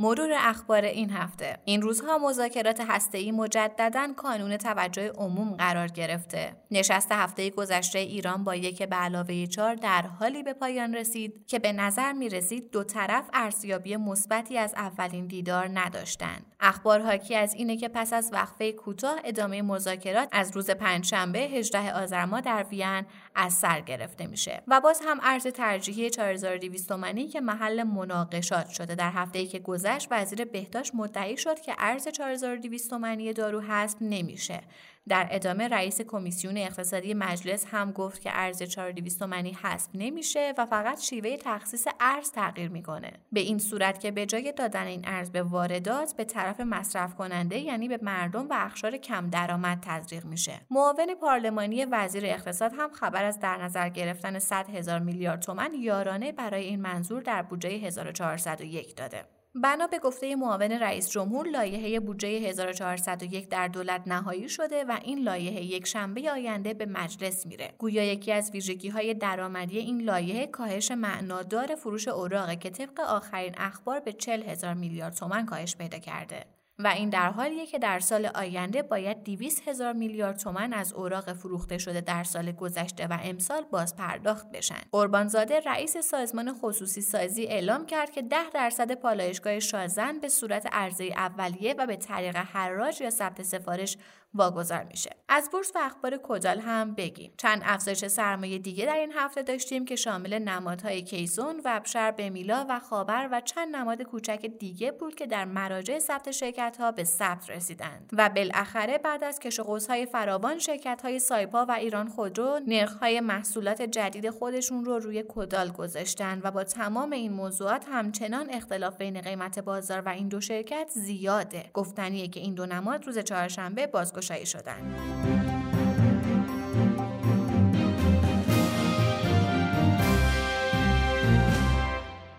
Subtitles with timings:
[0.00, 1.58] مرور اخبار این هفته.
[1.64, 6.56] این روزها مذاکرات هسته‌ای مجددا کانون توجه عموم قرار گرفته.
[6.70, 11.58] نشست هفته گذشته ایران با یک به علاوه چهار در حالی به پایان رسید که
[11.58, 16.46] به نظر می رسید دو طرف ارزیابی مثبتی از اولین دیدار نداشتند.
[16.60, 21.92] اخبار حاکی از اینه که پس از وقفه کوتاه ادامه مذاکرات از روز پنجشنبه 18
[21.92, 23.06] آذر در وین
[23.40, 24.62] از سر گرفته میشه.
[24.68, 28.94] و باز هم ارز ترجیحی 4200 تومانی که محل مناقشات شده.
[28.94, 33.96] در هفته ای که گذشت وزیر بهداشت مدعی شد که ارز 4200 تومانی دارو حذف
[34.00, 34.60] نمیشه.
[35.08, 40.66] در ادامه رئیس کمیسیون اقتصادی مجلس هم گفت که ارز 4200 تومانی حذف نمیشه و
[40.66, 43.12] فقط شیوه تخصیص ارز تغییر می‌کنه.
[43.32, 47.58] به این صورت که به جای دادن این ارز به واردات به طرف مصرف کننده
[47.58, 50.60] یعنی به مردم و اخشار کم درآمد تزریق میشه.
[50.70, 56.32] معاون پارلمانی وزیر اقتصاد هم خبر از در نظر گرفتن 100 هزار میلیارد تومن یارانه
[56.32, 59.37] برای این منظور در بودجه 1401 داده.
[59.60, 65.18] بنا به گفته معاون رئیس جمهور لایحه بودجه 1401 در دولت نهایی شده و این
[65.18, 67.74] لایحه یک شنبه آینده به مجلس میره.
[67.78, 73.54] گویا یکی از ویژگی های درآمدی این لایحه کاهش معنادار فروش اوراقه که طبق آخرین
[73.58, 76.57] اخبار به 40 هزار میلیارد تومن کاهش پیدا کرده.
[76.80, 81.32] و این در حالیه که در سال آینده باید 200 هزار میلیارد تومن از اوراق
[81.32, 84.80] فروخته شده در سال گذشته و امسال باز پرداخت بشن.
[84.92, 91.04] قربانزاده رئیس سازمان خصوصی سازی اعلام کرد که 10 درصد پالایشگاه شازن به صورت عرضه
[91.04, 93.96] اولیه و به طریق حراج یا ثبت سفارش
[94.34, 95.10] واگذار میشه.
[95.28, 97.32] از بورس و اخبار کدال هم بگیم.
[97.36, 102.78] چند افزایش سرمایه دیگه در این هفته داشتیم که شامل نمادهای کیزون وبشر بمیلا و
[102.78, 107.50] خابر و چند نماد کوچک دیگه بود که در مراجع ثبت شرکت ها به ثبت
[107.50, 108.10] رسیدند.
[108.12, 113.20] و بالاخره بعد از کش های فراوان شرکت های سایپا و ایران خودرو نرخ های
[113.20, 119.20] محصولات جدید خودشون رو روی کدال گذاشتن و با تمام این موضوعات همچنان اختلاف بین
[119.20, 121.70] قیمت بازار و این دو شرکت زیاده.
[121.74, 124.94] گفتنیه که این دو نماد روز چهارشنبه باز بازگشایی شدند.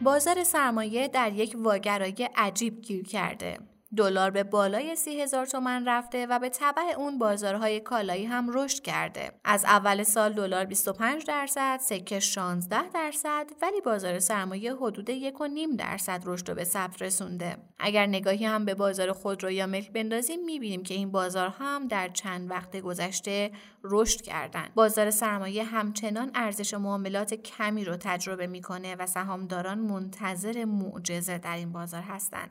[0.01, 3.57] بازار سرمایه در یک واگرایی عجیب گیر کرده.
[3.97, 8.83] دلار به بالای سی هزار تومن رفته و به طبع اون بازارهای کالایی هم رشد
[8.83, 9.31] کرده.
[9.43, 16.21] از اول سال دلار 25 درصد، سکه 16 درصد ولی بازار سرمایه حدود 1.5 درصد
[16.25, 17.57] رشد رو به ثبت رسونده.
[17.79, 22.07] اگر نگاهی هم به بازار خودرو یا ملک بندازیم می‌بینیم که این بازار هم در
[22.07, 23.51] چند وقت گذشته
[23.83, 24.67] رشد کردن.
[24.75, 31.71] بازار سرمایه همچنان ارزش معاملات کمی رو تجربه می‌کنه و سهامداران منتظر معجزه در این
[31.71, 32.49] بازار هستند.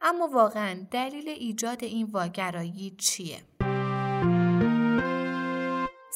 [0.00, 3.38] اما واقعا دلیل ایجاد این واگرایی چیه؟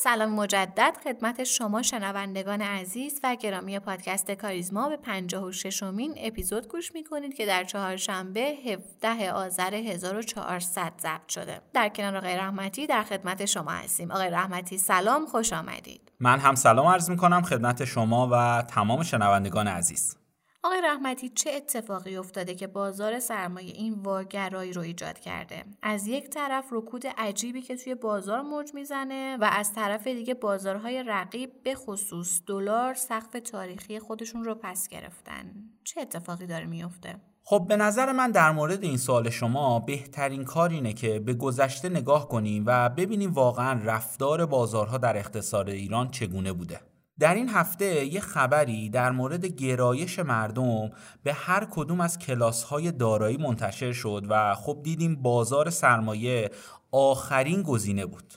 [0.02, 6.94] سلام مجدد خدمت شما شنوندگان عزیز و گرامی پادکست کاریزما به 56 مین اپیزود گوش
[6.94, 11.60] می‌کنید که در چهارشنبه 17 آذر 1400 ضبط شده.
[11.74, 14.10] در کنار آقای رحمتی در خدمت شما هستیم.
[14.10, 16.12] آقای رحمتی سلام خوش آمدید.
[16.20, 20.19] من هم سلام عرض می‌کنم خدمت شما و تمام شنوندگان عزیز.
[20.62, 26.30] آقای رحمتی چه اتفاقی افتاده که بازار سرمایه این واگرایی رو ایجاد کرده؟ از یک
[26.30, 31.74] طرف رکود عجیبی که توی بازار موج می‌زنه و از طرف دیگه بازارهای رقیب به
[31.74, 35.44] خصوص دلار سقف تاریخی خودشون رو پس گرفتن.
[35.84, 40.70] چه اتفاقی داره میفته خب به نظر من در مورد این سوال شما بهترین کار
[40.70, 46.52] اینه که به گذشته نگاه کنیم و ببینیم واقعا رفتار بازارها در اقتصاد ایران چگونه
[46.52, 46.89] بوده.
[47.20, 50.90] در این هفته یه خبری در مورد گرایش مردم
[51.22, 56.50] به هر کدوم از کلاس های دارایی منتشر شد و خب دیدیم بازار سرمایه
[56.90, 58.34] آخرین گزینه بود.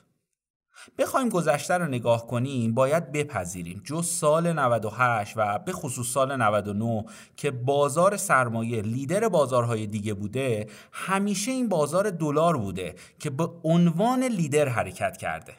[0.98, 3.82] بخوایم گذشته رو نگاه کنیم باید بپذیریم.
[3.86, 7.06] جز سال 98 و به خصوص سال 99
[7.38, 14.24] که بازار سرمایه لیدر بازارهای دیگه بوده همیشه این بازار دلار بوده که به عنوان
[14.24, 15.54] لیدر حرکت کرده.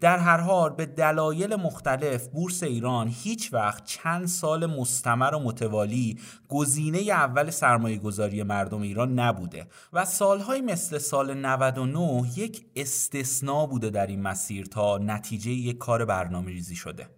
[0.00, 6.18] در هر حال به دلایل مختلف بورس ایران هیچ وقت چند سال مستمر و متوالی
[6.48, 13.90] گزینه اول سرمایه گذاری مردم ایران نبوده و سالهای مثل سال 99 یک استثناء بوده
[13.90, 17.08] در این مسیر تا نتیجه یک کار برنامه ریزی شده.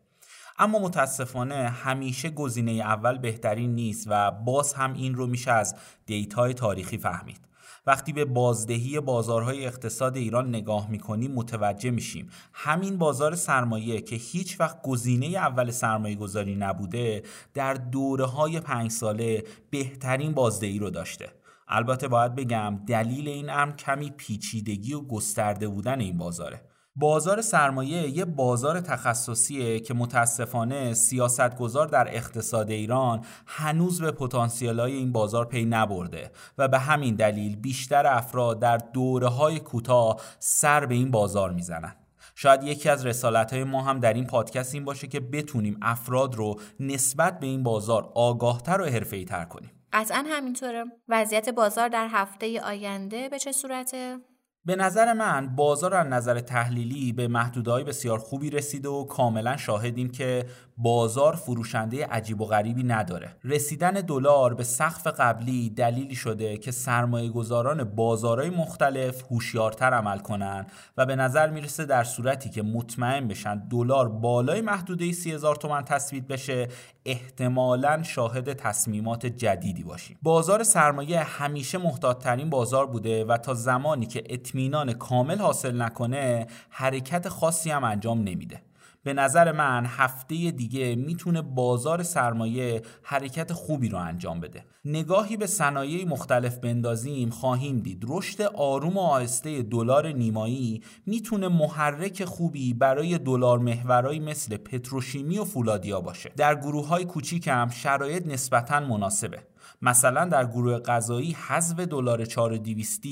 [0.58, 5.74] اما متاسفانه همیشه گزینه اول بهترین نیست و باز هم این رو میشه از
[6.06, 7.53] دیتای تاریخی فهمید.
[7.86, 12.30] وقتی به بازدهی بازارهای اقتصاد ایران نگاه می‌کنیم متوجه میشیم.
[12.52, 17.22] همین بازار سرمایه که هیچ وقت گزینه اول سرمایه گذاری نبوده
[17.54, 21.28] در دوره های پنج ساله بهترین بازدهی رو داشته.
[21.68, 26.73] البته باید بگم دلیل این امر کمی پیچیدگی و گسترده بودن این بازاره.
[26.96, 35.12] بازار سرمایه یه بازار تخصصیه که متاسفانه سیاستگزار در اقتصاد ایران هنوز به پتانسیلای این
[35.12, 40.94] بازار پی نبرده و به همین دلیل بیشتر افراد در دوره های کوتاه سر به
[40.94, 41.96] این بازار می‌زنن.
[42.34, 46.34] شاید یکی از رسالت های ما هم در این پادکست این باشه که بتونیم افراد
[46.34, 49.70] رو نسبت به این بازار آگاهتر و حرفه‌ای تر کنیم.
[49.92, 50.84] قطعا همینطوره.
[51.08, 54.18] وضعیت بازار در هفته آینده به چه صورته؟
[54.66, 60.10] به نظر من بازار از نظر تحلیلی به محدودهای بسیار خوبی رسیده و کاملا شاهدیم
[60.10, 60.46] که
[60.78, 63.36] بازار فروشنده عجیب و غریبی نداره.
[63.44, 70.72] رسیدن دلار به سقف قبلی دلیلی شده که سرمایه گذاران بازارهای مختلف هوشیارتر عمل کنند
[70.96, 76.26] و به نظر می‌رسه در صورتی که مطمئن بشن دلار بالای محدوده 30000 تومان تثبیت
[76.26, 76.68] بشه
[77.04, 80.18] احتمالا شاهد تصمیمات جدیدی باشیم.
[80.22, 87.28] بازار سرمایه همیشه محتاطترین بازار بوده و تا زمانی که اطمینان کامل حاصل نکنه حرکت
[87.28, 88.62] خاصی هم انجام نمیده.
[89.04, 94.64] به نظر من هفته دیگه می‌تونه بازار سرمایه حرکت خوبی رو انجام بده.
[94.84, 98.04] نگاهی به صنایع مختلف بندازیم خواهیم دید.
[98.08, 105.44] رشد آروم و آهسته دلار نیمایی می‌تونه محرک خوبی برای دلار محورایی مثل پتروشیمی و
[105.44, 106.32] فولادیا باشه.
[106.36, 109.38] در گروه های کوچیک هم شرایط نسبتا مناسبه.
[109.82, 113.02] مثلا در گروه غذایی حذف دلار 4200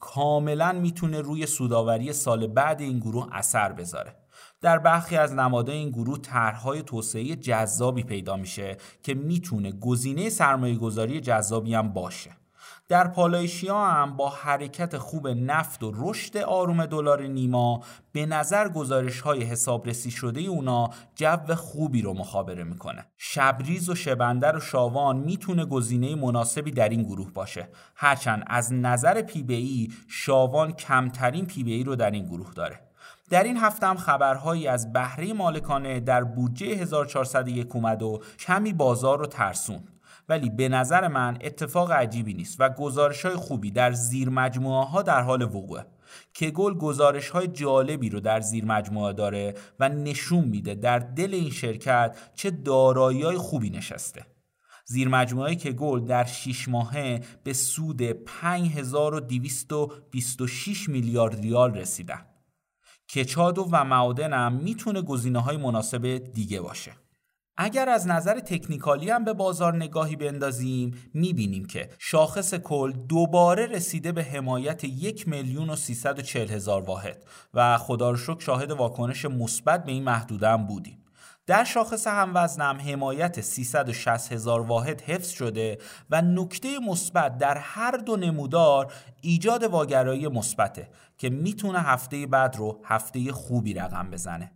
[0.00, 4.23] کاملا می‌تونه روی سوداوری سال بعد این گروه اثر بذاره.
[4.64, 10.76] در برخی از نمادهای این گروه طرحهای توسعه جذابی پیدا میشه که می‌تونه گزینه سرمایه
[10.76, 12.30] گذاری جذابی هم باشه.
[12.88, 17.80] در پالایشیا هم با حرکت خوب نفت و رشد آروم دلار نیما
[18.12, 23.06] به نظر گزارش های حسابرسی شده اونا جو خوبی رو مخابره می‌کنه.
[23.18, 27.68] شبریز و شبندر و شاوان می‌تونه گزینه مناسبی در این گروه باشه.
[27.94, 32.80] هرچند از نظر پی بی شاوان کمترین پی بی رو در این گروه داره.
[33.30, 39.18] در این هفته هم خبرهایی از بهره مالکانه در بودجه 1401 اومد و کمی بازار
[39.18, 39.84] رو ترسون
[40.28, 45.02] ولی به نظر من اتفاق عجیبی نیست و گزارش های خوبی در زیر مجموعه ها
[45.02, 45.86] در حال وقوعه.
[46.34, 51.34] که گل گزارش های جالبی رو در زیر مجموعه داره و نشون میده در دل
[51.34, 54.26] این شرکت چه دارایی خوبی نشسته.
[54.86, 62.26] زیر مجموعه که گل در 6 ماهه به سود 5226 میلیارد ریال رسیدن
[63.10, 66.92] کچادو و معادن هم می‌تونه گزینه های مناسب دیگه باشه.
[67.56, 74.12] اگر از نظر تکنیکالی هم به بازار نگاهی بندازیم می‌بینیم که شاخص کل دوباره رسیده
[74.12, 75.76] به حمایت یک میلیون و
[76.50, 77.24] هزار واحد
[77.54, 81.03] و خدا رو شاهد واکنش مثبت به این محدوده هم بودیم.
[81.46, 85.78] در شاخص هموزنم حمایت 360 هزار واحد حفظ شده
[86.10, 90.88] و نکته مثبت در هر دو نمودار ایجاد واگرایی مثبته
[91.18, 94.50] که می‌تونه هفته بعد رو هفته خوبی رقم بزنه.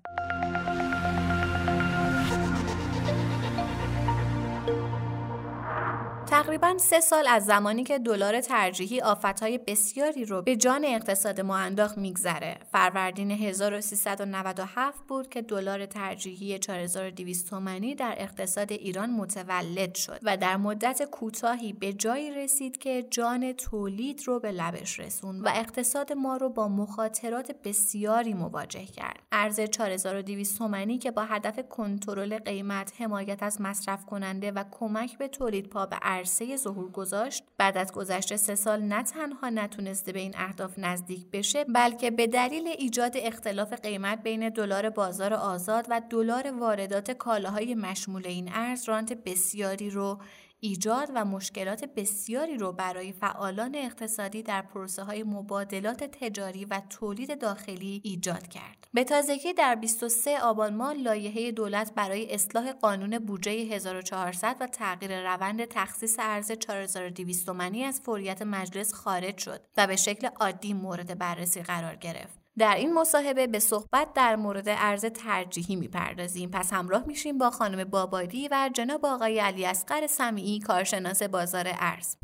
[6.31, 11.57] تقریبا سه سال از زمانی که دلار ترجیحی آفتهای بسیاری رو به جان اقتصاد ما
[11.57, 12.57] انداخت میگذره.
[12.73, 20.57] فروردین 1397 بود که دلار ترجیحی 4200 تومانی در اقتصاد ایران متولد شد و در
[20.57, 26.37] مدت کوتاهی به جایی رسید که جان تولید رو به لبش رسون و اقتصاد ما
[26.37, 29.23] رو با مخاطرات بسیاری مواجه کرد.
[29.33, 35.29] ارز 4200 تومانی که با هدف کنترل قیمت حمایت از مصرف کننده و کمک به
[35.29, 37.45] تولید پا به عرصه ظهور گذاشت.
[37.59, 42.27] بعد از گذشته سه سال نه تنها نتونسته به این اهداف نزدیک بشه بلکه به
[42.27, 48.89] دلیل ایجاد اختلاف قیمت بین دلار بازار آزاد و دلار واردات کالاهای مشمول این ارز
[48.89, 50.19] رانت بسیاری رو
[50.61, 57.41] ایجاد و مشکلات بسیاری رو برای فعالان اقتصادی در پروسه های مبادلات تجاری و تولید
[57.41, 58.89] داخلی ایجاد کرد.
[58.95, 65.33] به تازگی در 23 آبان ماه لایحه دولت برای اصلاح قانون بودجه 1400 و تغییر
[65.35, 71.19] روند تخصیص ارز 4200 تومانی از فوریت مجلس خارج شد و به شکل عادی مورد
[71.19, 72.48] بررسی قرار گرفت.
[72.59, 76.51] در این مصاحبه به صحبت در مورد ارز ترجیحی می‌پردازیم.
[76.51, 82.17] پس همراه میشیم با خانم بابادی و جناب آقای علی اصغر سمیعی کارشناس بازار ارز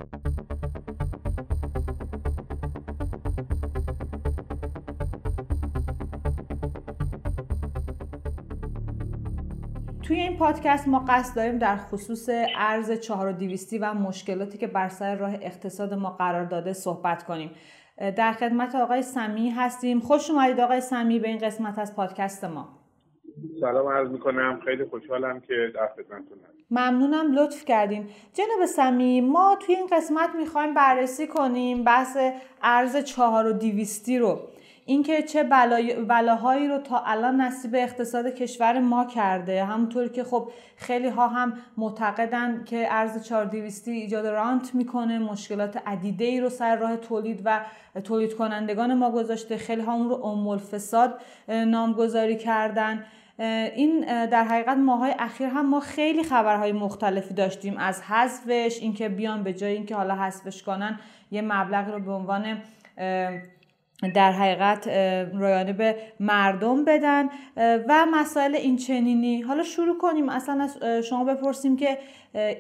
[10.02, 15.14] توی این پادکست ما قصد داریم در خصوص ارز 4200 و مشکلاتی که بر سر
[15.14, 17.50] راه اقتصاد ما قرار داده صحبت کنیم.
[17.98, 20.00] در خدمت آقای سمی هستیم.
[20.00, 22.68] خوش اومدید آقای سمی به این قسمت از پادکست ما.
[23.60, 24.60] سلام عرض می‌کنم.
[24.64, 26.38] خیلی خوشحالم که در خدمتتون
[26.70, 28.08] ممنونم لطف کردین.
[28.32, 32.16] جناب سمی ما توی این قسمت می‌خوایم بررسی کنیم بحث
[32.62, 34.38] ارز چهار و دیویستی رو.
[34.86, 35.42] اینکه چه
[36.08, 39.64] بلاهایی رو تا الان نصیب اقتصاد کشور ما کرده.
[39.64, 46.24] همونطور که خب خیلی ها هم معتقدن که ارز 4200 ایجاد رانت می‌کنه مشکلات عدیده
[46.24, 47.60] ای رو سر راه تولید و
[48.04, 49.56] تولید کنندگان ما گذاشته.
[49.56, 53.04] خیلی ها اون رو ام الفساد نامگذاری کردن.
[53.38, 57.76] این در حقیقت ماهای اخیر هم ما خیلی خبرهای مختلفی داشتیم.
[57.76, 60.98] از حذفش اینکه بیان به جای اینکه حالا حذفش کنن
[61.30, 62.62] یه مبلغ رو به عنوان
[64.08, 64.88] در حقیقت
[65.34, 71.76] رایانه به مردم بدن و مسائل این چنینی حالا شروع کنیم اصلا از شما بپرسیم
[71.76, 71.98] که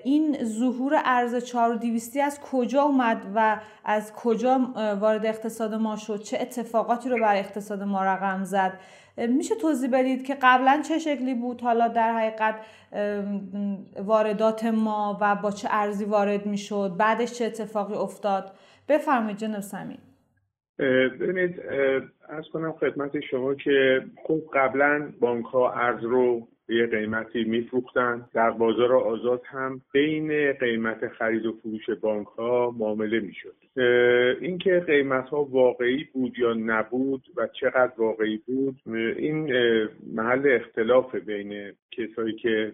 [0.04, 4.60] این ظهور ارز 4200 از کجا اومد و از کجا
[5.00, 8.72] وارد اقتصاد ما شد؟ چه اتفاقاتی رو بر اقتصاد ما رقم زد؟
[9.16, 12.54] میشه توضیح بدید که قبلا چه شکلی بود؟ حالا در حقیقت
[13.96, 18.52] واردات ما و با چه ارزی وارد می‌شد؟ بعدش چه اتفاقی افتاد؟
[18.88, 19.98] بفرمایید جناب سمین
[20.78, 21.60] ببینید
[22.28, 28.28] از کنم خدمت شما که خب قبلا بانک ها ارز رو به قیمتی میفروختن.
[28.34, 33.54] در بازار آزاد هم بین قیمت خرید و فروش بانک ها معامله می‌شد.
[34.40, 38.80] اینکه قیمت ها واقعی بود یا نبود و چقدر واقعی بود
[39.16, 39.52] این
[40.14, 42.72] محل اختلاف بین کسایی که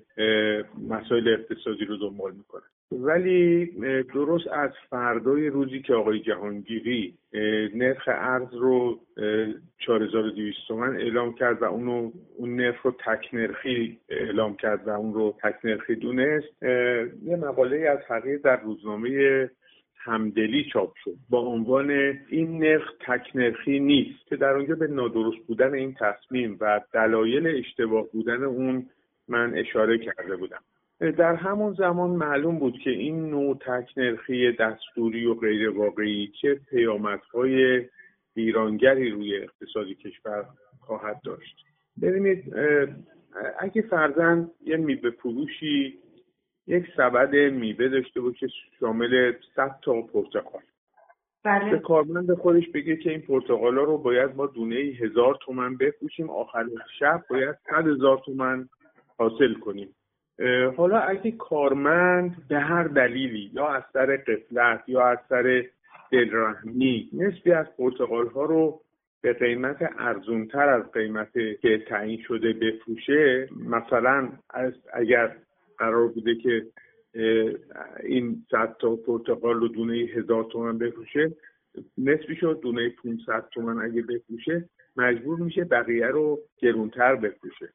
[0.88, 2.62] مسائل اقتصادی رو دنبال می‌کنن
[2.92, 3.66] ولی
[4.14, 7.14] درست از فردای روزی که آقای جهانگیری
[7.74, 9.00] نرخ ارز رو
[9.78, 15.14] 4200 تومن اعلام کرد و اونو اون نرخ رو تک نرخی اعلام کرد و اون
[15.14, 16.62] رو تک نرخی دونست.
[17.22, 19.50] یه مقاله از حقیق در روزنامه
[19.96, 21.90] همدلی چاپ شد با عنوان
[22.28, 27.46] این نرخ تک نرخی نیست که در اونجا به نادرست بودن این تصمیم و دلایل
[27.46, 28.86] اشتباه بودن اون
[29.28, 30.60] من اشاره کرده بودم.
[31.00, 37.84] در همون زمان معلوم بود که این نوع تکنرخی دستوری و غیر واقعی چه پیامدهای
[38.36, 40.44] ویرانگری روی اقتصادی کشور
[40.80, 41.56] خواهد داشت.
[42.02, 42.54] ببینید
[43.58, 45.98] اگه فرزن یه میوه فروشی
[46.66, 48.46] یک سبد میوه داشته باشه
[48.80, 50.62] شامل 100 تا پرتقال.
[51.44, 51.70] بله.
[51.70, 56.66] به کارمند خودش بگه که این پرتقالا رو باید ما دونه هزار تومن بفروشیم آخر
[56.98, 58.68] شب باید صد هزار تومن
[59.18, 59.94] حاصل کنیم.
[60.76, 65.64] حالا اگه کارمند به هر دلیلی یا از سر قفلت یا از سر
[66.12, 68.80] دلرحمی نسبی از پرتقال ها رو
[69.22, 75.36] به قیمت ارزونتر از قیمت که تعیین شده بفروشه مثلا از اگر
[75.78, 76.66] قرار بوده که
[78.02, 81.32] این صد تا پرتقال رو دونه هزار تومن بفروشه
[81.98, 87.68] نسبی شد دونه 500 تومن اگه بفروشه مجبور میشه بقیه رو گرونتر بفروشه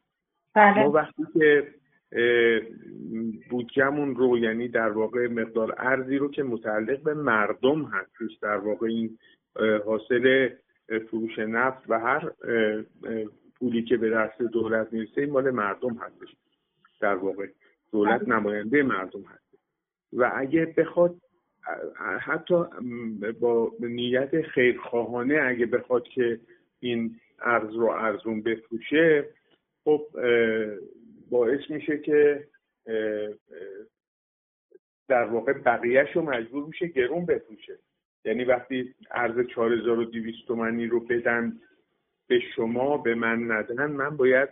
[0.56, 0.84] بله.
[0.84, 1.68] ما وقتی که
[3.50, 8.88] بودجمون رو یعنی در واقع مقدار ارزی رو که متعلق به مردم هستش در واقع
[8.88, 9.18] این
[9.86, 10.50] حاصل
[11.10, 12.32] فروش نفت و هر
[13.60, 16.36] پولی که به دست دولت می‌رسه مال مردم هستش
[17.00, 17.48] در واقع
[17.92, 18.36] دولت بله.
[18.36, 19.46] نماینده مردم هست
[20.14, 21.16] و اگه بخواد
[22.20, 22.64] حتی
[23.40, 26.40] با نیت خیرخواهانه اگه بخواد که
[26.80, 29.26] این ارز رو ارزون بفروشه
[29.84, 30.02] خب
[31.30, 32.48] باعث میشه که
[35.08, 37.80] در واقع بقیهش رو مجبور میشه گرون بفروشه.
[38.26, 41.54] یعنی وقتی ارز 4200 تومنی رو بدن
[42.28, 44.50] به شما به من ندن من باید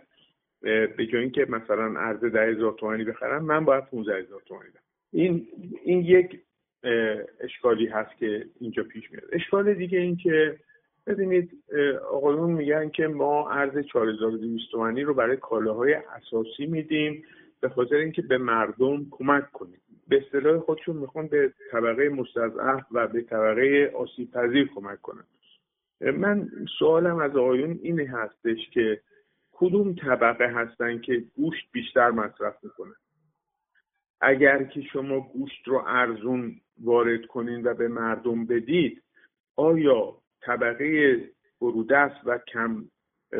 [0.62, 4.80] به جای اینکه مثلا ارز 10000 تومانی بخرم من باید 15000 تومانی بدم.
[5.12, 5.48] این
[5.84, 6.40] این یک
[7.40, 9.24] اشکالی هست که اینجا پیش میاد.
[9.32, 10.58] اشکال دیگه این که
[11.06, 11.64] ببینید
[12.10, 17.24] آقایون میگن که ما ارز 4200 تومانی رو برای کالاهای اساسی میدیم
[17.60, 19.80] به خاطر اینکه به مردم کمک کنیم.
[20.08, 25.24] به اصطلاح خودشون می‌خوان به طبقه مستضعف و به طبقه آسیب پذیر کمک کنن.
[26.00, 29.00] من سوالم از آقایون اینه هستش که
[29.52, 32.94] کدوم طبقه هستن که گوشت بیشتر مصرف می‌کنن؟
[34.20, 39.02] اگر که شما گوشت رو ارزون وارد کنین و به مردم بدید
[39.56, 41.20] آیا طبقه
[41.58, 42.84] فرودست و کم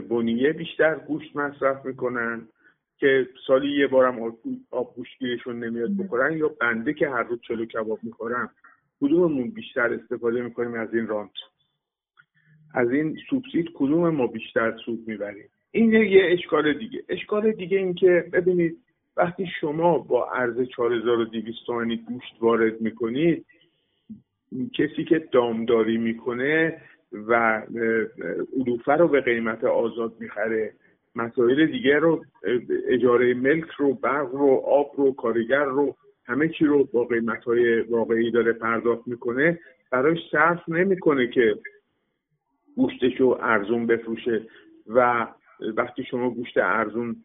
[0.09, 2.49] بنیه بیشتر گوشت مصرف می‌کنن
[2.99, 4.37] که سالی یه بارم
[4.71, 8.51] آب گوشتگیرشون نمیاد بخورن یا بنده که هر روز چلو کباب می‌خورم
[9.01, 11.31] کدوممون بیشتر استفاده می‌کنیم از این رانت؟
[12.75, 17.05] از این سوبسید کدوم ما بیشتر سود می‌بریم؟ این یه اشکال دیگه.
[17.09, 18.77] اشکال دیگه این که ببینید
[19.17, 23.47] وقتی شما با ارز 4200 تومانی گوشت وارد می‌کنید
[24.73, 26.81] کسی که دامداری می‌کنه
[27.29, 27.63] و
[28.57, 30.73] علوفه رو به قیمت آزاد می‌خره.
[31.15, 32.25] مسائل دیگر رو
[32.89, 37.81] اجاره ملک رو برق رو آب رو کارگر رو همه چی رو با قیمت های
[37.81, 39.59] واقعی داره پرداخت می‌کنه.
[39.91, 41.55] براش صرف نمی‌کنه که
[42.77, 44.47] گوشتش رو ارزون بفروشه
[44.87, 45.27] و
[45.77, 47.17] وقتی شما گوشت ارزون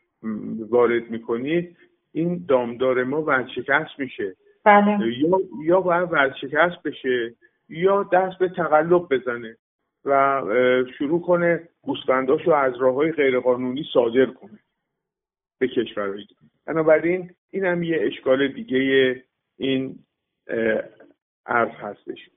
[0.69, 1.77] وارد می‌کنید
[2.11, 4.35] این دامدار ما ورشکست میشه.
[4.65, 5.17] بله.
[5.17, 7.35] یا یا باید ورشکست بشه
[7.69, 9.57] یا دست به تقلب بزنه.
[10.05, 10.41] و
[10.97, 14.59] شروع کنه گوسفنداش رو از راه های غیرقانونی صادر کنه
[15.59, 16.25] به کشورهای
[16.65, 19.23] بنابراین این هم یه اشکال دیگه
[19.57, 19.95] این
[21.45, 22.29] ارز هستش.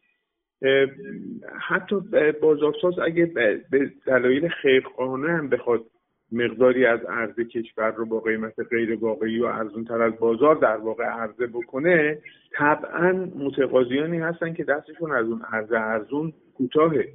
[1.61, 2.00] حتی
[2.42, 3.26] بازارساز اگه
[3.71, 5.85] به دلایل خیرخواهانه هم بخواد
[6.33, 10.76] مقداری از ارز کشور رو با قیمت غیر واقعی و ارزون تر از بازار در
[10.76, 12.19] واقع عرضه بکنه
[12.52, 17.09] طبعا متقاضیانی هستن که دستشون از اون ارز ارزون کوتاهه.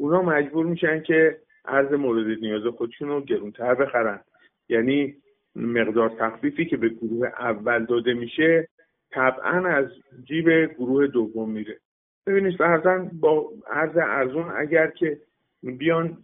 [0.00, 4.20] اونا مجبور میشن که ارز مورد نیاز خودشون رو گرونتر بخرن.
[4.68, 5.14] یعنی
[5.56, 8.68] مقدار تخفیفی که به گروه اول داده میشه
[9.10, 9.86] طبعا از
[10.24, 11.76] جیب گروه دوم میره.
[12.26, 15.18] ببینید فرزن با ارز ارزون اگر که
[15.62, 16.16] بیان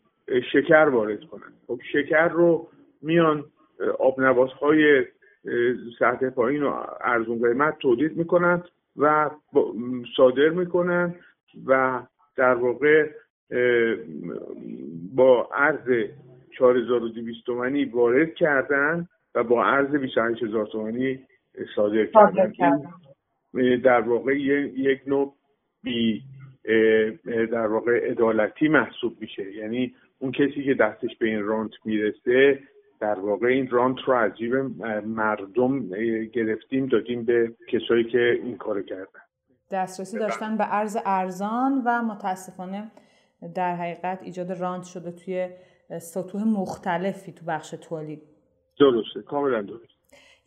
[0.53, 1.53] شکر وارد کنن.
[1.67, 2.69] خب شکر رو
[3.03, 3.45] میان
[3.99, 4.19] آب
[4.61, 5.05] های
[5.99, 8.63] سطح پایین و ارزون قیمت تولید می‌کنن
[8.97, 9.31] و
[10.17, 11.15] صادر می‌کنن
[11.67, 12.03] و
[12.37, 13.11] در واقع
[15.15, 16.09] با ارز
[16.59, 21.19] 4200 تومانی وارد کردن و با ارز 28000 تومانی
[21.77, 22.93] صادر کردن.
[23.85, 25.35] در واقع یک نوع
[25.83, 26.23] بی
[27.27, 29.53] در واقع عدالتی محسوب میشه.
[29.53, 32.59] یعنی اون کسی که دستش به این رانت می‌رسه
[33.01, 34.55] در واقع این رانت رو از جیب
[35.07, 35.89] مردم
[36.33, 39.21] گرفتیم دادیم به کسایی که این کار کردن.
[39.73, 42.91] دسترسی داشتن به ارز ارزان و متاسفانه
[43.55, 45.49] در حقیقت ایجاد رانت شده توی
[45.99, 48.23] سطوح مختلفی تو بخش تولید.
[48.79, 49.97] درسته کاملا درست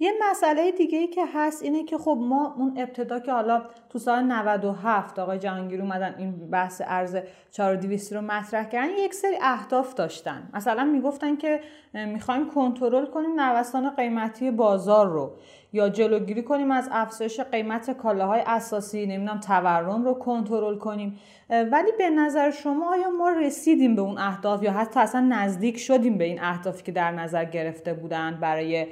[0.02, 4.00] یه مسئله دیگه ای که هست اینه که خب ما اون ابتدا که حالا تو
[4.00, 7.18] سال 97 آقای جهانگیر اومدن این بحث ارز
[7.52, 10.50] 4200 رو مطرح کردن یک سری اهداف داشتن.
[10.54, 11.62] مثلا می‌گفتن که
[11.94, 15.36] می‌خوایم کنترل کنیم نوسان قیمتی بازار رو.
[15.74, 21.20] یا جلوگیری کنیم از افزایش قیمت کالاهای اساسی نمی‌دونم تورم رو کنترل کنیم.
[21.50, 26.18] ولی به نظر شما آیا ما رسیدیم به اون اهداف یا حتی اصلا نزدیک شدیم
[26.18, 28.88] به این اهدافی که در نظر گرفته بودند برای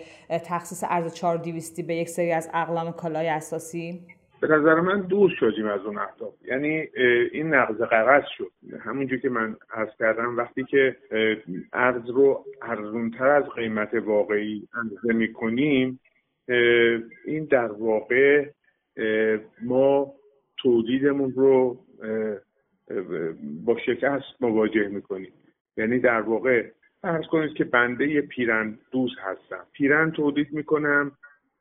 [0.46, 4.02] تخصیص ارز 4200 به یک سری از اقلام کالای اساسی؟
[4.42, 6.34] به نظر من دور شدیم از اون اهداف.
[6.48, 6.88] یعنی
[7.32, 8.52] این نقض قرض شد.
[8.80, 10.96] همونجور که من عرض کردم وقتی که
[11.74, 16.00] ارز رو ارزونتر از قیمت واقعی اندازه می‌کنیم
[17.26, 18.50] این در واقع
[19.62, 20.14] ما
[20.58, 21.80] تولیدمون رو
[23.66, 25.34] با شکست مواجه می‌کنیم.
[25.78, 26.66] یعنی در واقع
[27.02, 29.66] فرض کنید که بنده پیرن دوز هستم.
[29.74, 31.12] پیرن تولید می‌کنم.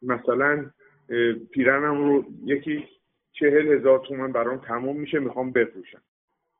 [0.02, 0.70] مثلا
[1.50, 2.84] پیرنم رو یکی
[3.32, 6.02] چهل هزار تومن برام تموم میشه می‌خوام بفروشم.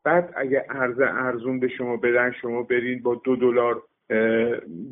[0.04, 3.82] بعد اگه ارز ارزون به شما بدن شما برین با دو دلار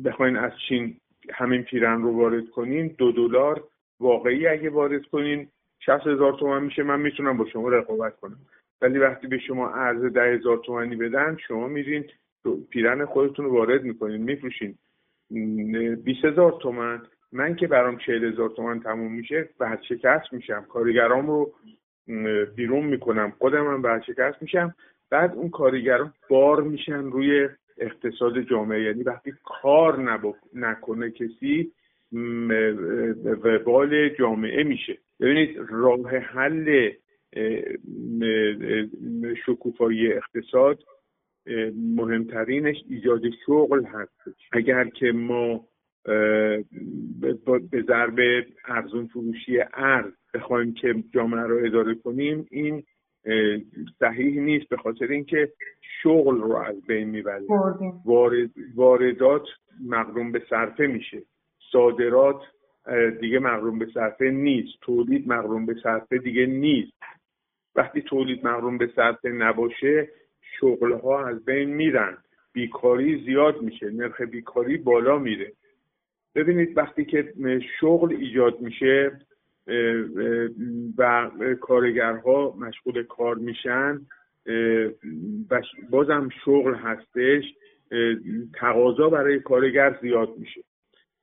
[0.05, 0.97] بخواین از چین
[1.35, 3.63] همین پیرن رو وارد کنین دو دلار
[3.99, 5.47] واقعی اگه وارد کنین
[5.79, 8.37] شست هزار تومن میشه من می‌تونم با شما رقابت کنم.
[8.81, 12.05] ولی وقتی به شما ارز ده هزار تومنی بدن شما میرین
[12.69, 14.75] پیرن خودتون رو وارد می‌کنین میفروشین.
[16.03, 17.01] بیست هزار تومن.
[17.31, 19.49] من که برام چهل هزار تومن تموم میشه
[19.89, 20.65] شکست میشم.
[20.69, 21.53] کارگرام رو
[22.55, 23.33] بیرون می‌کنم.
[23.37, 24.75] خودم هم شکست میشم.
[25.09, 28.83] بعد اون کارگران بار میشن روی اقتصاد جامعه.
[28.83, 29.99] یعنی وقتی کار
[30.53, 31.71] نکنه کسی
[33.43, 34.97] وبال جامعه میشه.
[35.19, 36.91] ببینید راه حل
[39.45, 40.83] شکوفایی اقتصاد
[41.95, 44.11] مهمترینش ایجاد شغل هست
[44.51, 45.67] اگر که ما
[47.71, 52.83] به ضرب ارزون فروشی ارز بخوایم که جامعه رو اداره کنیم این
[53.99, 55.51] صحیح نیست به خاطر اینکه
[56.03, 57.45] شغل رو از بین می‌بره.
[58.05, 59.43] وارد، واردات
[59.87, 61.21] مقروم به صرفه میشه.
[61.71, 62.41] صادرات
[63.21, 64.81] دیگه مقروم به صرفه نیست.
[64.81, 66.93] تولید مقروم به صرفه دیگه نیست.
[67.75, 70.09] وقتی تولید مقروم به صرفه نباشه
[70.59, 72.17] شغل ها از بین میرن.
[72.53, 73.89] بیکاری زیاد میشه.
[73.89, 75.51] نرخ بیکاری بالا میره.
[76.35, 77.33] ببینید وقتی که
[77.79, 79.19] شغل ایجاد میشه
[80.97, 81.29] و
[81.61, 84.01] کارگرها مشغول کار میشن.
[85.89, 87.43] بازم شغل هستش.
[88.59, 90.61] تقاضا برای کارگر زیاد میشه.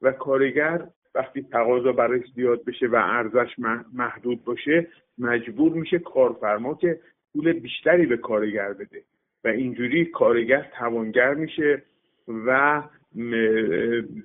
[0.02, 3.50] و کارگر وقتی تقاضا برای زیاد بشه و ارزش
[3.94, 4.86] محدود باشه
[5.18, 7.00] مجبور میشه کارفرما که
[7.32, 9.02] پول بیشتری به کارگر بده.
[9.44, 11.82] و اینجوری کارگر توانگر میشه
[12.46, 12.82] و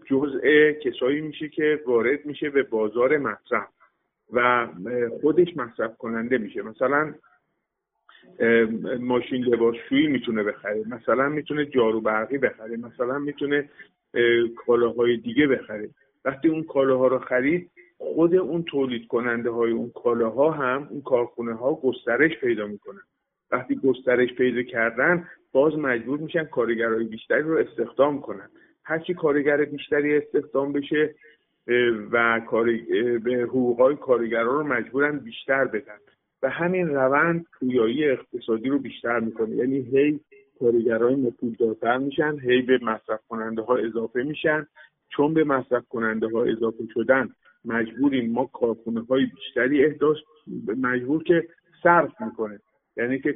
[0.06, 3.77] جزء کسایی میشه که وارد میشه به بازار مصرف.
[4.34, 4.68] و
[5.22, 6.62] خودش مصرف کننده میشه.
[6.62, 7.14] مثلا
[9.00, 10.84] ماشین لباسشویی می‌تونه بخره.
[10.90, 12.78] مثلا می‌تونه جارو برقی بخره.
[12.78, 13.70] مثلا می‌تونه
[14.66, 15.90] کالاهای دیگه بخره.
[16.26, 21.54] وقتی اون کالاها رو خرید خود اون تولید کننده های اون کالاها هم اون کارخونه
[21.54, 23.02] ها گسترش پیدا می‌کنن.
[23.52, 28.50] وقتی گسترش پیدا کردن باز مجبور میشن کارگرای بیشتری رو استخدام کنن.
[28.84, 31.16] هرچی کارگر بیشتری استخدام بشه
[32.12, 32.42] و
[33.24, 35.98] به حقوقای کارگران رو مجبورن بیشتر بدن.
[36.44, 39.56] و همین روند پویایی اقتصادی رو بیشتر می‌کنه.
[39.56, 40.20] یعنی هی
[40.60, 44.68] کارگرای مپولدارتر میشن هی به مصرف کننده ها اضافه میشن.
[45.10, 47.30] چون به مصرف کننده ها اضافه شدن
[47.66, 50.18] مجبوریم ما کارخونه های بیشتری احداث
[50.78, 51.48] مجبور که
[51.84, 52.60] صرف می‌کنه.
[52.98, 53.34] یعنی که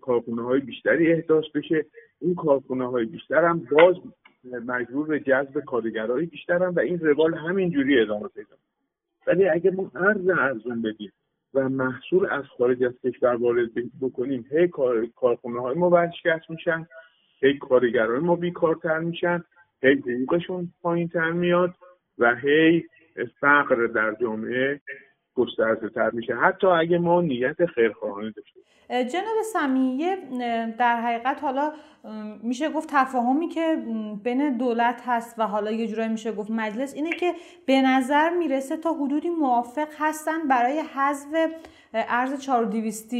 [0.00, 1.86] کارخونه های بیشتری احداث بشه.
[2.20, 3.96] این کارخونه های بیشتر هم باز
[4.44, 8.56] مجبور به جذب کارگرای بیشتر هم و این روال همینجوری ادامه پیدا
[9.26, 11.12] ولی اگه ما ارز ارزون بدیم
[11.54, 14.68] و محصول از خارج از کشور وارد بکنیم هی
[15.16, 16.86] کارخونه های ما ورشکست میشن
[17.40, 19.44] هی کارگرای ما بیکارتر میشن
[19.82, 21.74] هی حقوقشون پایین تر میاد
[22.18, 22.84] و هی
[23.40, 24.80] فقر در جامعه
[25.34, 26.34] گسترده تر میشه.
[26.34, 30.16] حتی اگه ما نیت خیرخواهانه داشته جناب سمیه
[30.78, 31.72] در حقیقت حالا
[32.42, 33.76] میشه گفت تفاهمی که
[34.24, 37.32] بین دولت هست و حالا یه جورایی میشه گفت مجلس اینه که
[37.66, 41.50] به نظر می‌رسه تا حدودی موافق هستن برای حذف
[41.94, 43.14] ارز 4200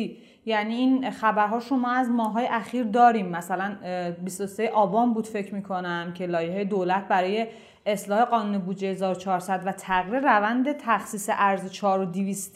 [0.47, 3.29] یعنی این خبرها شما از ماهای اخیر داریم.
[3.29, 3.77] مثلا
[4.25, 7.47] 23 آبان بود فکر می‌کنم که لایحه دولت برای
[7.87, 12.55] اصلاح قانون بودجه 1400 و تغییر روند تخصیص ارز 4200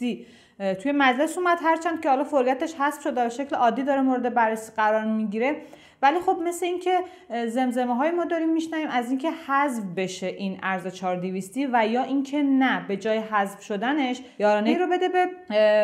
[0.57, 4.71] توی مجلس اومد هرچند که حالا فوریتش حذف شده و شکل عادی داره مورد بررسی
[4.75, 5.61] قرار می‌گیره.
[6.01, 6.99] ولی خب مثل اینکه
[7.47, 12.43] زمزمه های ما داریم میشنویم از اینکه حذف بشه این ارز 4200 و یا اینکه
[12.43, 15.27] نه به جای حذف شدنش یارانه رو بده به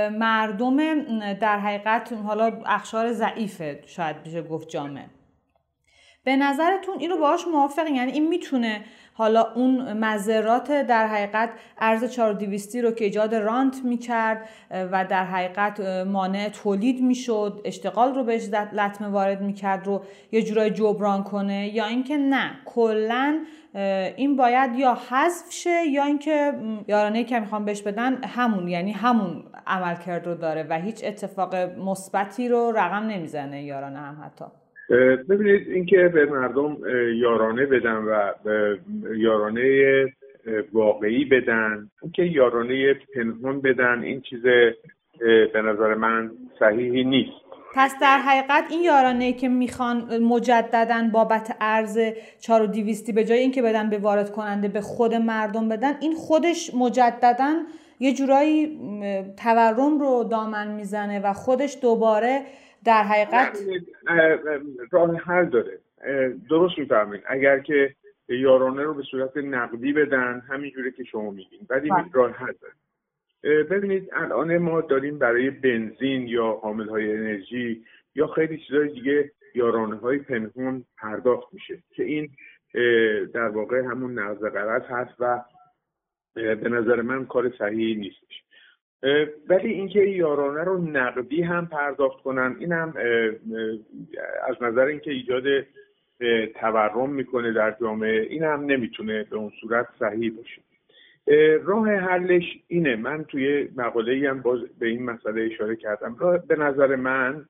[0.10, 0.78] مردم
[1.34, 5.06] در حقیقت حالا اخشار ضعیفه شاید بشه گفت جامعه
[6.24, 8.82] به نظرتون این رو باهاش موافقین؟ یعنی این می‌تونه
[9.14, 15.80] حالا اون مذرات در حقیقت ارز 4200 رو که ایجاد رانت می‌کرد و در حقیقت
[16.08, 21.86] مانع تولید می‌شد اشتغال رو بهش لطمه وارد می‌کرد رو یه جورای جبران کنه یا
[21.86, 23.40] اینکه نه کلا
[24.18, 26.54] این باید یا حذف شه یا اینکه
[26.88, 32.48] یارانه که می‌خوام بهش بدن همون یعنی همون عملکرد رو داره و هیچ اتفاق مثبتی
[32.48, 34.46] رو رقم نمی‌زنه یارانه هم حتی.
[35.30, 36.78] ببینید اینکه به مردم
[37.16, 38.32] یارانه بدن و
[39.16, 40.06] یارانه
[40.74, 44.42] واقعی بدن اینکه یارانه پنهان بدن این چیز
[45.54, 47.44] به نظر من صحیحی نیست.
[47.76, 52.00] پس در حقیقت این یارانه که می‌خوان مجددا بابت ارز
[52.40, 57.54] 4200 به جای اینکه بدن به وارد کننده به خود مردم بدن این خودش مجددا
[58.00, 58.80] یه جورایی
[59.44, 62.42] تورم رو دامن می‌زنه و خودش دوباره
[62.86, 63.60] در حقیقت
[64.92, 65.80] راه حل داره.
[66.50, 67.96] درست می‌فهمین اگر که
[68.28, 71.60] یارانه رو به صورت نقدی بدن همینجوره که شما میگین.
[71.70, 72.06] ولی بله.
[72.14, 72.74] راه حل داره.
[73.64, 79.96] ببینید الان ما داریم برای بنزین یا حامل های انرژی یا خیلی چیزهای دیگه یارانه
[79.96, 82.30] های پنهون پرداخت میشه که این
[83.34, 85.42] در واقع همون نقض قرض هست و
[86.36, 88.44] به نظر من کار صحیحی نیستش.
[89.50, 92.94] ولی اینکه یارانه رو نقدی هم پرداخت کنن این هم
[94.48, 95.44] از نظر اینکه ایجاد
[96.56, 100.62] تورم می‌کنه در جامعه این هم نمی‌تونه به اون صورت صحیح باشه.
[101.64, 102.96] راه حلش اینه.
[102.96, 106.40] من توی مقاله هم باز به این مسئله اشاره کردم.
[106.48, 107.46] به نظر من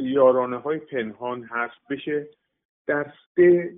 [0.00, 1.88] یارانه های پنهان هست.
[1.90, 2.26] بشه
[2.86, 3.74] در سه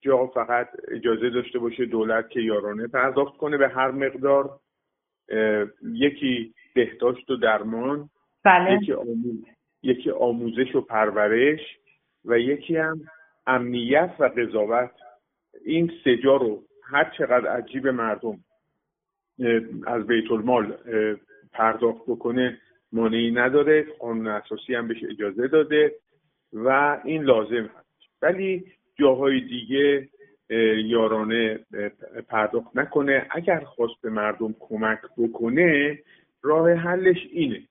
[0.00, 3.56] جا فقط اجازه داشته باشه دولت که یارانه پرداخت کنه.
[3.56, 4.60] به هر مقدار
[5.82, 8.10] یکی بهداشت و درمان
[8.44, 8.78] بله.
[8.82, 9.44] یکی, آموز...
[9.82, 11.60] یکی آموزش و پرورش
[12.24, 13.00] و یکی هم
[13.46, 14.90] امنیت و قضاوت.
[15.64, 18.38] این سه جا رو هر چقدر عجیب مردم
[19.86, 20.76] از بیت المال
[21.52, 22.58] پرداخت بکنه
[22.92, 23.86] مانعی نداره.
[23.98, 25.94] قانون اساسی هم بهش اجازه داده.
[26.54, 28.22] و این لازم هست.
[28.22, 28.64] ولی
[28.98, 30.08] جاهای دیگه
[30.84, 31.58] یارانه
[32.28, 33.26] پرداخت نکنه.
[33.30, 35.98] اگر خواست به مردم کمک بکنه
[36.42, 37.62] راه حلش اینه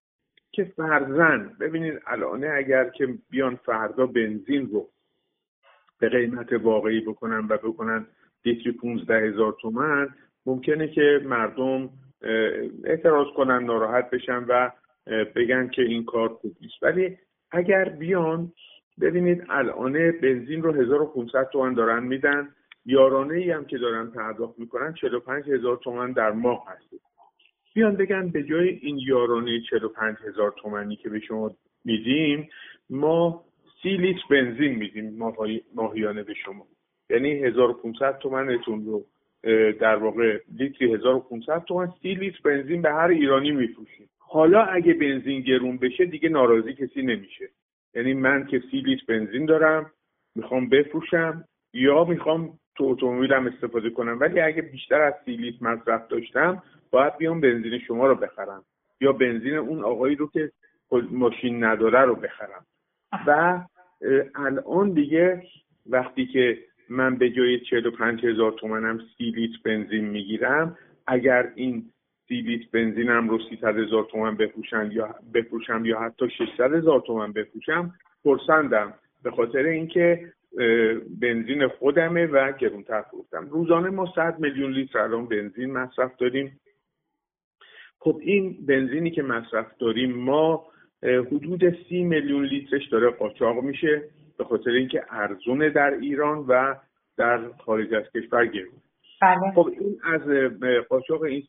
[0.52, 4.89] که فرزن ببینید الانه اگر که بیان فردا بنزین رو
[6.00, 8.08] به قیمت واقعی بکنن و بکنن
[8.46, 10.10] لیتری 15 هزار تومن
[10.46, 11.89] ممکنه که مردم
[12.84, 14.72] اعتراض کنن ناراحت بشن و
[15.36, 16.84] بگن که این کار خوب نیست.
[16.84, 17.17] ولی
[17.52, 18.52] اگر بیان
[19.01, 22.49] ببینید الان بنزین رو 1500 تومن دارن میدن.
[22.86, 27.03] یارانه ای هم که دارن پرداخت می‌کنن 45 هزار تومن در ماه هست
[27.75, 32.49] بیان بگن به جای این یارانه 45 هزار تومنی که به شما میدیم
[32.89, 33.45] ما
[33.82, 35.17] سی لیتر بنزین میدیم
[35.75, 36.67] ماهیانه به شما.
[37.10, 39.06] یعنی 1500 تومنتون رو
[39.71, 44.10] در واقع لیتری 1500 تومن سی لیتر بنزین به هر ایرانی میفروشیم.
[44.19, 47.49] حالا اگه بنزین گرون بشه دیگه ناراضی کسی نمیشه.
[47.95, 49.91] یعنی من که سی لیتر بنزین دارم
[50.36, 54.19] می‌خوام بفروشم یا می‌خوام تو اتومبیلم استفاده کنم.
[54.19, 58.63] ولی اگه بیشتر از سی لیتر مصرف داشتم باید بیام بنزین شما رو بخرم.
[59.01, 60.51] یا بنزین اون آقایی رو که
[61.12, 62.65] ماشین نداره رو بخرم.
[63.27, 63.62] و
[64.36, 65.43] الان دیگه
[65.89, 66.58] وقتی که
[66.89, 70.77] من به جای 45 هزار تومنم سی لیتر بنزین می‌گیرم
[71.08, 71.92] اگر این
[72.28, 77.32] سی لیتر بنزینم رو 300 هزار تومن بفروشم یا بفروشم یا حتی 600 هزار تومن
[77.32, 78.94] بفروشم پرسندم.
[79.24, 80.34] به خاطر اینکه
[81.22, 83.48] بنزین خودمه و گرونتر فروختم.
[83.50, 86.60] روزانه ما 100 میلیون لیتر الان بنزین مصرف داریم.
[88.00, 90.66] خب این بنزینی که مصرف داریم ما
[91.04, 94.04] حدود سی میلیون لیترش داره قاچاق میشه.
[94.38, 96.76] به خاطر اینکه ارزونه در ایران و
[97.18, 98.83] در خارج از کشور گرون.
[99.24, 99.52] بله.
[99.56, 100.22] خب این از
[100.90, 101.44] قاچاق این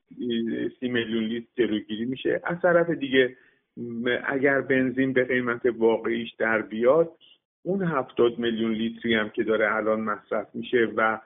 [0.80, 2.40] سی میلیون لیتر جلوگیری میشه.
[2.44, 3.36] از طرف دیگه
[4.26, 7.12] اگر بنزین به قیمت واقعیش در بیاد
[7.62, 11.18] اون هفتاد میلیون لیتری هم که داره الان مصرف میشه و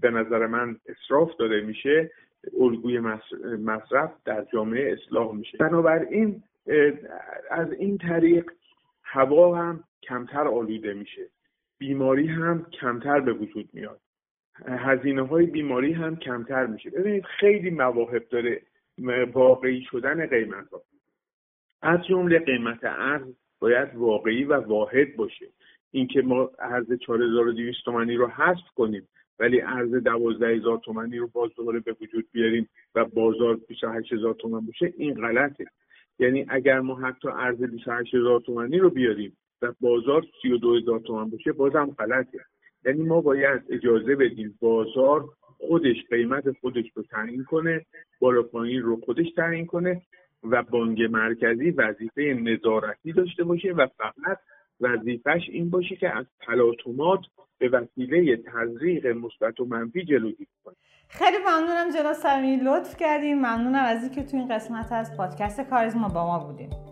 [0.00, 2.10] به نظر من اصراف داره میشه
[2.60, 3.00] الگوی
[3.64, 5.58] مصرف در جامعه اصلاح میشه.
[5.58, 6.42] بنابراین
[7.50, 8.50] از این طریق
[9.02, 11.22] هوا هم کمتر آلوده میشه.
[11.78, 14.00] بیماری هم کمتر به وجود میاد.
[14.54, 16.90] هزینه های بیماری هم کمتر میشه.
[16.90, 18.62] ببینید خیلی مواهب داره
[19.32, 20.82] واقعی شدن قیمت ها.
[21.82, 25.46] از جمله قیمت ارز باید واقعی و واحد باشه.
[25.90, 31.80] اینکه ما ارز 4200 تومانی رو حذف کنیم ولی ارز 12000 تومانی رو باز دوباره
[31.80, 35.66] به وجود بیاریم و بازار 28000 تومان باشه این غلطه.
[36.18, 41.86] یعنی اگر ما حتی ارز 28000 تومانی رو بیاریم و بازار 32000 تومان باشه بازم
[41.98, 42.38] غلطه.
[42.84, 45.24] یعنی ما باید اجازه بدیم بازار
[45.68, 47.86] خودش قیمت خودش رو تعیین کنه
[48.20, 50.02] بالا پایین رو خودش تعیین کنه
[50.42, 54.38] و بانک مرکزی وظیفه نظارتی داشته باشه و فقط
[54.80, 57.20] وظیفش این باشه که از تلاطمات
[57.58, 60.74] به وسیله تزریق مثبت و منفی جلوگیری کنه.
[61.08, 63.38] خیلی ممنونم جناب سمی لطف کردیم.
[63.38, 66.91] ممنونم از اینکه تو این قسمت از پادکست کاریزما با ما بودیم